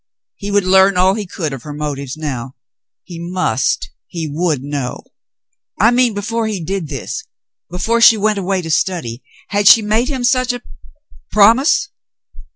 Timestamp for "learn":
0.63-0.97